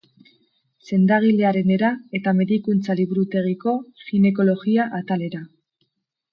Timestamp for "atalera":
5.05-5.47